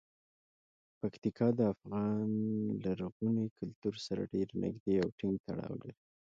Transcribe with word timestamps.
پکتیکا 0.99 1.47
د 1.57 1.61
افغان 1.73 2.29
لرغوني 2.85 3.47
کلتور 3.57 3.93
سره 4.05 4.21
ډیر 4.33 4.47
نږدې 4.63 4.95
او 5.03 5.09
ټینګ 5.17 5.35
تړاو 5.47 5.73
لري. 5.81 5.95